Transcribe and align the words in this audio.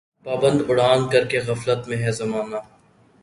پابند 0.25 0.59
اڑان 0.69 0.99
کر 1.11 1.23
کے 1.31 1.39
غفلت 1.47 1.81
میں 1.89 1.97
ہے 2.03 2.11
زمانہ 2.19 2.59